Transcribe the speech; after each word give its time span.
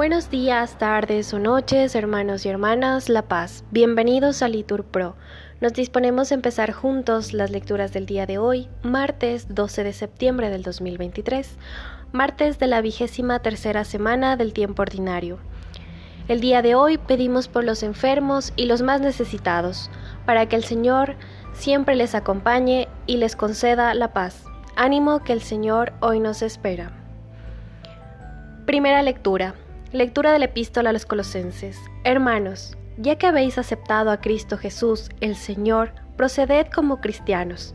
Buenos 0.00 0.30
días, 0.30 0.78
tardes 0.78 1.34
o 1.34 1.38
noches, 1.38 1.94
hermanos 1.94 2.46
y 2.46 2.48
hermanas 2.48 3.10
La 3.10 3.22
Paz. 3.22 3.64
Bienvenidos 3.70 4.40
a 4.40 4.48
Litur 4.48 4.84
Pro. 4.84 5.14
Nos 5.60 5.74
disponemos 5.74 6.30
a 6.30 6.36
empezar 6.36 6.72
juntos 6.72 7.34
las 7.34 7.50
lecturas 7.50 7.92
del 7.92 8.06
día 8.06 8.24
de 8.24 8.38
hoy, 8.38 8.68
martes 8.82 9.54
12 9.54 9.84
de 9.84 9.92
septiembre 9.92 10.48
del 10.48 10.62
2023, 10.62 11.56
martes 12.12 12.58
de 12.58 12.66
la 12.66 12.80
vigésima 12.80 13.40
tercera 13.40 13.84
semana 13.84 14.38
del 14.38 14.54
tiempo 14.54 14.80
ordinario. 14.80 15.38
El 16.28 16.40
día 16.40 16.62
de 16.62 16.74
hoy 16.74 16.96
pedimos 16.96 17.48
por 17.48 17.64
los 17.64 17.82
enfermos 17.82 18.54
y 18.56 18.64
los 18.64 18.80
más 18.80 19.02
necesitados, 19.02 19.90
para 20.24 20.46
que 20.46 20.56
el 20.56 20.64
Señor 20.64 21.16
siempre 21.52 21.94
les 21.94 22.14
acompañe 22.14 22.88
y 23.06 23.18
les 23.18 23.36
conceda 23.36 23.92
la 23.92 24.14
paz. 24.14 24.44
Ánimo 24.76 25.24
que 25.24 25.34
el 25.34 25.42
Señor 25.42 25.92
hoy 26.00 26.20
nos 26.20 26.40
espera. 26.40 26.99
Primera 28.70 29.02
lectura. 29.02 29.56
Lectura 29.90 30.30
de 30.30 30.38
la 30.38 30.44
epístola 30.44 30.90
a 30.90 30.92
los 30.92 31.04
colosenses. 31.04 31.76
Hermanos, 32.04 32.78
ya 32.98 33.16
que 33.16 33.26
habéis 33.26 33.58
aceptado 33.58 34.12
a 34.12 34.20
Cristo 34.20 34.56
Jesús, 34.56 35.08
el 35.20 35.34
Señor, 35.34 35.90
proceded 36.16 36.68
como 36.68 37.00
cristianos. 37.00 37.74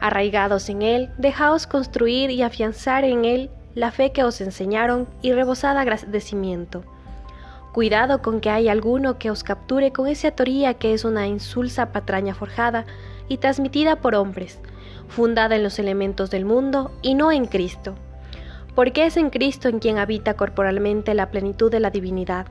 Arraigados 0.00 0.70
en 0.70 0.80
Él, 0.80 1.10
dejaos 1.18 1.66
construir 1.66 2.30
y 2.30 2.40
afianzar 2.40 3.04
en 3.04 3.26
Él 3.26 3.50
la 3.74 3.90
fe 3.90 4.12
que 4.12 4.24
os 4.24 4.40
enseñaron 4.40 5.06
y 5.20 5.32
rebosad 5.32 5.76
agradecimiento. 5.76 6.82
Cuidado 7.74 8.22
con 8.22 8.40
que 8.40 8.48
haya 8.48 8.72
alguno 8.72 9.18
que 9.18 9.30
os 9.30 9.44
capture 9.44 9.92
con 9.92 10.06
esa 10.06 10.30
teoría 10.30 10.72
que 10.72 10.94
es 10.94 11.04
una 11.04 11.26
insulsa 11.26 11.92
patraña 11.92 12.34
forjada 12.34 12.86
y 13.28 13.36
transmitida 13.36 13.96
por 13.96 14.14
hombres, 14.14 14.60
fundada 15.08 15.56
en 15.56 15.62
los 15.62 15.78
elementos 15.78 16.30
del 16.30 16.46
mundo 16.46 16.90
y 17.02 17.16
no 17.16 17.32
en 17.32 17.44
Cristo 17.44 17.96
porque 18.74 19.06
es 19.06 19.16
en 19.16 19.30
Cristo 19.30 19.68
en 19.68 19.78
quien 19.78 19.98
habita 19.98 20.34
corporalmente 20.34 21.14
la 21.14 21.30
plenitud 21.30 21.70
de 21.70 21.80
la 21.80 21.90
divinidad, 21.90 22.46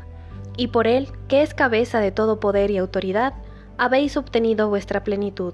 y 0.58 0.68
por 0.68 0.88
Él, 0.88 1.08
que 1.28 1.42
es 1.42 1.54
cabeza 1.54 2.00
de 2.00 2.12
todo 2.12 2.40
poder 2.40 2.72
y 2.72 2.78
autoridad, 2.78 3.34
habéis 3.78 4.18
obtenido 4.18 4.70
vuestra 4.70 5.04
plenitud. 5.04 5.54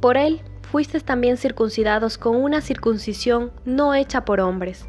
Por 0.00 0.16
Él 0.16 0.40
fuisteis 0.62 1.04
también 1.04 1.36
circuncidados 1.36 2.18
con 2.18 2.36
una 2.36 2.60
circuncisión 2.60 3.52
no 3.64 3.94
hecha 3.94 4.24
por 4.24 4.40
hombres, 4.40 4.86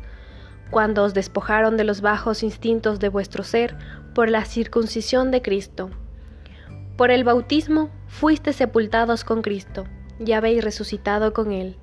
cuando 0.72 1.04
os 1.04 1.14
despojaron 1.14 1.78
de 1.78 1.84
los 1.84 2.02
bajos 2.02 2.44
instintos 2.44 3.00
de 3.00 3.10
vuestro 3.10 3.44
ser 3.44 3.78
por 4.16 4.30
la 4.30 4.45
circuncisión 4.45 5.32
de 5.32 5.42
Cristo. 5.42 5.92
Por 6.98 7.12
el 7.12 7.23
bautismo 7.23 7.89
fuisteis 8.08 8.56
sepultados 8.56 9.23
con 9.23 9.44
Cristo, 9.44 9.86
y 10.20 10.32
habéis 10.32 10.64
resucitado 10.64 11.32
con 11.34 11.52
Él 11.52 11.78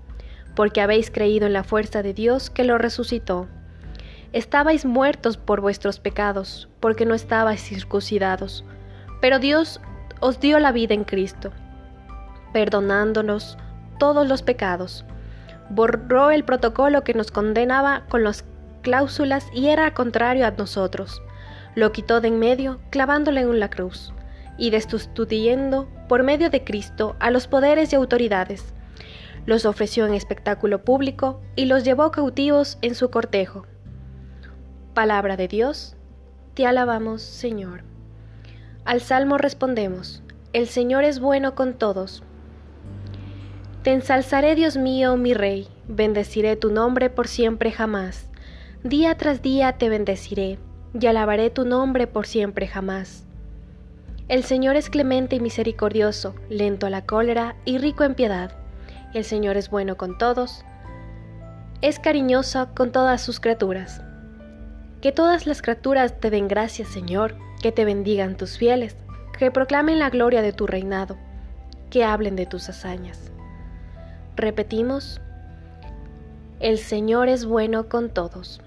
porque 0.55 0.81
habéis 0.81 1.11
creído 1.11 1.47
en 1.47 1.53
la 1.53 1.65
fuerza 1.65 2.03
de 2.03 2.15
Dios 2.15 2.51
que 2.51 2.65
lo 2.65 2.79
resucitó. 2.79 3.49
Estabais 4.33 4.85
muertos 4.85 5.37
por 5.37 5.61
vuestros 5.61 6.01
pecados, 6.01 6.69
porque 6.81 7.07
no 7.07 7.15
estabais 7.15 7.63
circuncidados, 7.63 8.65
pero 9.21 9.39
Dios 9.39 9.81
os 10.21 10.41
dio 10.41 10.59
la 10.59 10.73
vida 10.73 10.95
en 10.95 11.05
Cristo, 11.05 11.53
perdonándonos 12.53 13.57
todos 13.99 14.27
los 14.27 14.43
pecados. 14.43 15.05
Borró 15.71 16.31
el 16.31 16.45
protocolo 16.45 17.05
que 17.05 17.15
nos 17.15 17.31
condenaba 17.31 18.05
con 18.09 18.25
las 18.25 18.45
cláusulas 18.83 19.47
y 19.53 19.69
era 19.69 19.95
contrario 19.95 20.47
a 20.47 20.51
nosotros. 20.51 21.23
Lo 21.75 21.93
quitó 21.93 22.21
de 22.21 22.29
en 22.29 22.39
medio, 22.39 22.81
clavándole 22.91 23.41
en 23.41 23.61
la 23.61 23.71
cruz, 23.71 24.13
y 24.59 24.71
destituyendo 24.71 25.89
por 26.09 26.23
medio 26.23 26.51
de 26.51 26.63
Cristo 26.63 27.17
a 27.19 27.31
los 27.31 27.49
poderes 27.49 27.93
y 27.93 27.97
autoridades 27.97 28.75
los 29.47 29.67
ofreció 29.67 30.07
en 30.07 30.15
espectáculo 30.15 30.85
público 30.85 31.41
y 31.57 31.67
los 31.67 31.85
llevó 31.85 32.11
cautivos 32.11 32.79
en 32.83 32.95
su 32.95 33.11
cortejo. 33.11 33.67
Palabra 34.95 35.37
de 35.37 35.49
Dios, 35.49 35.97
te 36.55 36.67
alabamos, 36.67 37.23
Señor. 37.23 37.83
Al 38.85 39.01
salmo 39.01 39.39
respondemos, 39.39 40.23
el 40.53 40.69
Señor 40.69 41.05
es 41.05 41.21
bueno 41.21 41.55
con 41.55 41.75
todos. 41.75 42.23
Te 43.83 43.93
ensalzaré, 43.93 44.55
Dios 44.55 44.77
mío, 44.77 45.17
mi 45.17 45.35
Rey, 45.35 45.69
bendeciré 45.89 46.57
tu 46.57 46.71
nombre 46.71 47.11
por 47.11 47.29
siempre 47.29 47.71
jamás. 47.71 48.29
Día 48.83 49.17
tras 49.17 49.43
día 49.43 49.73
te 49.77 49.89
bendeciré, 49.89 50.59
y 50.99 51.07
alabaré 51.07 51.51
tu 51.51 51.65
nombre 51.65 52.07
por 52.07 52.27
siempre 52.27 52.67
jamás. 52.67 53.27
El 54.29 54.43
Señor 54.43 54.77
es 54.77 54.89
clemente 54.89 55.37
y 55.37 55.41
misericordioso, 55.41 56.35
lento 56.49 56.87
a 56.87 56.91
la 56.91 57.05
cólera 57.05 57.57
y 57.67 57.77
rico 57.77 58.05
en 58.05 58.15
piedad 58.15 58.64
el 59.15 59.25
Señor 59.25 59.57
es 59.57 59.71
bueno 59.71 59.97
con 59.97 60.19
todos, 60.19 60.65
es 61.81 61.99
cariñoso 61.99 62.69
con 62.75 62.93
todas 62.93 63.23
sus 63.23 63.41
criaturas. 63.41 64.03
Que 65.01 65.13
todas 65.13 65.47
las 65.47 65.63
criaturas 65.63 66.19
te 66.19 66.31
den 66.31 66.49
gracias, 66.49 66.89
Señor, 66.89 67.37
que 67.63 67.73
te 67.73 67.85
bendigan 67.85 68.37
tus 68.37 68.59
fieles, 68.59 68.97
que 69.39 69.51
proclamen 69.51 69.99
la 69.99 70.11
gloria 70.11 70.43
de 70.43 70.53
tu 70.53 70.67
reinado, 70.67 71.17
que 71.91 72.05
hablen 72.05 72.37
de 72.37 72.47
tus 72.47 72.69
hazañas. 72.69 73.31
Repetimos, 74.37 75.21
el 76.61 76.79
Señor 76.79 77.29
es 77.29 77.45
bueno 77.45 77.89
con 77.89 78.11
todos. 78.11 78.61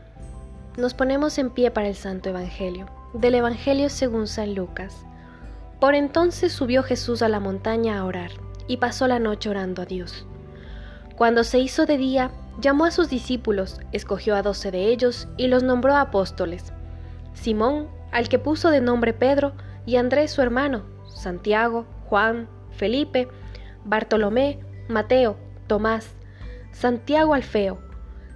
Nos 0.77 0.93
ponemos 0.93 1.37
en 1.39 1.49
pie 1.49 1.71
para 1.71 1.87
el 1.87 1.95
Santo 1.95 2.29
Evangelio, 2.29 2.85
del 3.13 3.35
Evangelio 3.35 3.89
según 3.89 4.27
San 4.27 4.53
Lucas. 4.53 4.95
Por 5.79 5.95
entonces 5.95 6.53
subió 6.53 6.83
Jesús 6.83 7.21
a 7.21 7.29
la 7.29 7.39
montaña 7.39 7.97
a 7.97 8.05
orar, 8.05 8.31
y 8.67 8.77
pasó 8.77 9.07
la 9.07 9.19
noche 9.19 9.49
orando 9.49 9.81
a 9.81 9.85
Dios. 9.85 10.27
Cuando 11.17 11.43
se 11.43 11.57
hizo 11.57 11.87
de 11.87 11.97
día, 11.97 12.29
llamó 12.61 12.85
a 12.85 12.91
sus 12.91 13.09
discípulos, 13.09 13.79
escogió 13.91 14.35
a 14.35 14.43
doce 14.43 14.69
de 14.69 14.85
ellos 14.85 15.27
y 15.35 15.47
los 15.47 15.63
nombró 15.63 15.95
apóstoles. 15.95 16.71
Simón, 17.33 17.87
al 18.11 18.29
que 18.29 18.37
puso 18.37 18.69
de 18.69 18.81
nombre 18.81 19.13
Pedro, 19.13 19.53
y 19.87 19.95
Andrés 19.95 20.29
su 20.29 20.43
hermano, 20.43 20.85
Santiago, 21.07 21.87
Juan, 22.05 22.47
Felipe, 22.69 23.29
Bartolomé, 23.83 24.59
Mateo, 24.89 25.37
Tomás, 25.65 26.07
Santiago 26.71 27.33
Alfeo, 27.33 27.79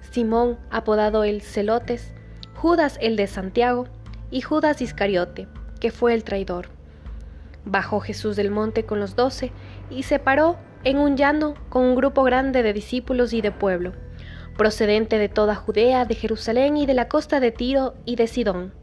Simón, 0.09 0.57
apodado 0.71 1.23
el 1.23 1.43
Celotes, 1.43 2.15
Judas 2.55 2.97
el 2.99 3.15
de 3.15 3.27
Santiago, 3.27 3.85
y 4.31 4.41
Judas 4.41 4.81
Iscariote, 4.81 5.47
que 5.79 5.91
fue 5.91 6.15
el 6.15 6.23
traidor. 6.23 6.69
Bajó 7.63 7.99
Jesús 7.99 8.35
del 8.35 8.49
monte 8.49 8.87
con 8.87 8.99
los 8.99 9.15
doce 9.15 9.51
y 9.91 10.01
se 10.01 10.17
paró 10.17 10.57
en 10.83 10.97
un 10.97 11.15
llano 11.15 11.53
con 11.69 11.83
un 11.83 11.95
grupo 11.95 12.23
grande 12.23 12.63
de 12.63 12.73
discípulos 12.73 13.33
y 13.33 13.41
de 13.41 13.51
pueblo, 13.51 13.93
procedente 14.57 15.17
de 15.17 15.29
toda 15.29 15.55
Judea, 15.55 16.05
de 16.05 16.15
Jerusalén 16.15 16.77
y 16.77 16.85
de 16.85 16.93
la 16.93 17.07
costa 17.07 17.39
de 17.39 17.51
Tiro 17.51 17.93
y 18.05 18.15
de 18.15 18.27
Sidón. 18.27 18.73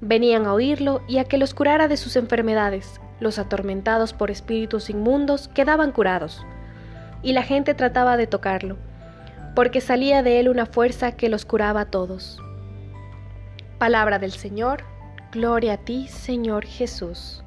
Venían 0.00 0.46
a 0.46 0.52
oírlo 0.52 1.02
y 1.08 1.18
a 1.18 1.24
que 1.24 1.38
los 1.38 1.54
curara 1.54 1.88
de 1.88 1.96
sus 1.96 2.16
enfermedades. 2.16 3.00
Los 3.20 3.38
atormentados 3.38 4.12
por 4.12 4.30
espíritus 4.30 4.90
inmundos 4.90 5.48
quedaban 5.48 5.90
curados, 5.90 6.44
y 7.22 7.32
la 7.32 7.42
gente 7.42 7.74
trataba 7.74 8.16
de 8.16 8.28
tocarlo, 8.28 8.76
porque 9.56 9.80
salía 9.80 10.22
de 10.22 10.38
él 10.38 10.48
una 10.48 10.66
fuerza 10.66 11.12
que 11.12 11.28
los 11.28 11.44
curaba 11.44 11.80
a 11.80 11.90
todos. 11.90 12.40
Palabra 13.78 14.18
del 14.18 14.32
Señor, 14.32 14.84
gloria 15.32 15.74
a 15.74 15.76
ti, 15.78 16.06
Señor 16.08 16.64
Jesús. 16.64 17.42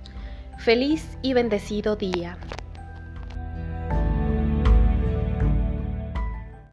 Feliz 0.58 1.18
y 1.22 1.34
bendecido 1.34 1.96
día. 1.96 2.38